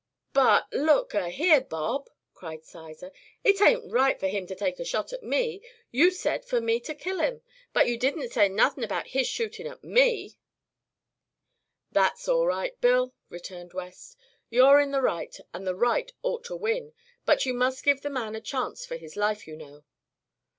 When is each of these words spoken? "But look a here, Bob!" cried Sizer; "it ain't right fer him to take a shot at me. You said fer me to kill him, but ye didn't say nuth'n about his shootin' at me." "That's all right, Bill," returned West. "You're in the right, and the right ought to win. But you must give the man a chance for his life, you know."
"But 0.33 0.65
look 0.73 1.13
a 1.13 1.29
here, 1.29 1.61
Bob!" 1.61 2.09
cried 2.33 2.65
Sizer; 2.65 3.11
"it 3.43 3.61
ain't 3.61 3.91
right 3.91 4.19
fer 4.19 4.29
him 4.29 4.47
to 4.47 4.55
take 4.55 4.79
a 4.79 4.83
shot 4.83 5.13
at 5.13 5.21
me. 5.21 5.61
You 5.91 6.09
said 6.09 6.43
fer 6.43 6.59
me 6.59 6.79
to 6.79 6.95
kill 6.95 7.19
him, 7.19 7.43
but 7.71 7.85
ye 7.87 7.97
didn't 7.97 8.29
say 8.31 8.49
nuth'n 8.49 8.83
about 8.83 9.09
his 9.09 9.27
shootin' 9.27 9.67
at 9.67 9.83
me." 9.83 10.39
"That's 11.91 12.27
all 12.27 12.47
right, 12.47 12.81
Bill," 12.81 13.13
returned 13.29 13.75
West. 13.75 14.17
"You're 14.49 14.79
in 14.79 14.89
the 14.89 15.03
right, 15.03 15.37
and 15.53 15.67
the 15.67 15.75
right 15.75 16.11
ought 16.23 16.45
to 16.45 16.55
win. 16.55 16.93
But 17.27 17.45
you 17.45 17.53
must 17.53 17.83
give 17.85 18.01
the 18.01 18.09
man 18.09 18.33
a 18.35 18.41
chance 18.41 18.83
for 18.87 18.97
his 18.97 19.15
life, 19.15 19.45
you 19.47 19.55
know." 19.55 19.83